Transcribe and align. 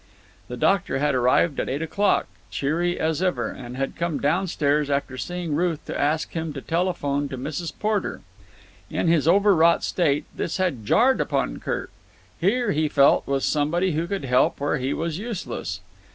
The 0.47 0.57
doctor 0.57 0.97
had 0.97 1.13
arrived 1.13 1.59
at 1.59 1.69
eight 1.69 1.83
o'clock, 1.83 2.25
cheery 2.49 2.99
as 2.99 3.21
ever, 3.21 3.51
and 3.51 3.77
had 3.77 3.95
come 3.95 4.19
downstairs 4.19 4.89
after 4.89 5.15
seeing 5.15 5.53
Ruth 5.53 5.85
to 5.85 5.95
ask 5.95 6.31
him 6.33 6.53
to 6.53 6.61
telephone 6.61 7.29
to 7.29 7.37
Mrs. 7.37 7.71
Porter. 7.77 8.21
In 8.89 9.07
his 9.07 9.27
overwrought 9.27 9.83
state, 9.83 10.25
this 10.35 10.57
had 10.57 10.87
jarred 10.87 11.21
upon 11.21 11.59
Kirk. 11.59 11.91
Here, 12.39 12.71
he 12.71 12.89
felt, 12.89 13.27
was 13.27 13.45
somebody 13.45 13.91
who 13.91 14.07
could 14.07 14.25
help 14.25 14.59
where 14.59 14.79
he 14.79 14.91
was 14.91 15.19
useless. 15.19 15.81